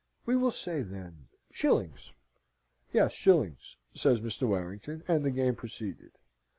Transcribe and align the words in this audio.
"We 0.25 0.35
will 0.35 0.49
say, 0.49 0.81
then, 0.81 1.27
shillings." 1.51 2.15
"Yes, 2.91 3.13
shillings," 3.13 3.77
says 3.93 4.19
Mr. 4.19 4.47
Warrington, 4.47 5.03
and 5.07 5.23
the 5.23 5.29
game 5.29 5.53
proceeded. 5.53 6.13